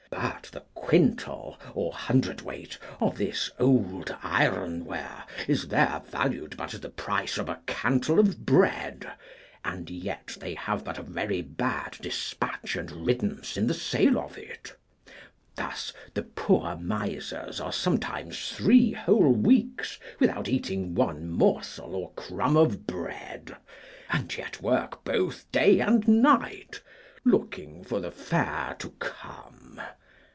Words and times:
But 0.13 0.49
the 0.51 0.65
quintal, 0.75 1.57
or 1.73 1.93
hundredweight, 1.93 2.77
of 2.99 3.17
this 3.17 3.49
old 3.57 4.13
ironware 4.21 5.23
is 5.47 5.69
there 5.69 6.01
valued 6.05 6.57
but 6.57 6.73
at 6.73 6.81
the 6.81 6.89
price 6.89 7.37
of 7.37 7.47
a 7.47 7.61
cantle 7.65 8.19
of 8.19 8.45
bread, 8.45 9.09
and 9.63 9.89
yet 9.89 10.35
they 10.41 10.53
have 10.55 10.83
but 10.83 10.97
a 10.97 11.01
very 11.03 11.41
bad 11.41 11.97
despatch 12.01 12.75
and 12.75 12.91
riddance 13.05 13.55
in 13.55 13.67
the 13.67 13.73
sale 13.73 14.19
of 14.19 14.37
it. 14.37 14.75
Thus 15.55 15.93
the 16.13 16.23
poor 16.23 16.75
misers 16.75 17.61
are 17.61 17.71
sometimes 17.71 18.49
three 18.51 18.91
whole 18.91 19.31
weeks 19.31 19.97
without 20.19 20.49
eating 20.49 20.93
one 20.93 21.29
morsel 21.29 21.95
or 21.95 22.11
crumb 22.15 22.57
of 22.57 22.85
bread, 22.85 23.55
and 24.09 24.35
yet 24.35 24.61
work 24.61 25.05
both 25.05 25.49
day 25.53 25.79
and 25.79 26.05
night, 26.05 26.81
looking 27.23 27.85
for 27.85 28.01
the 28.01 28.11
fair 28.11 28.75
to 28.79 28.89
come. 28.99 29.79